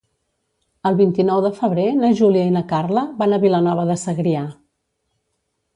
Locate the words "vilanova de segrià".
3.47-4.45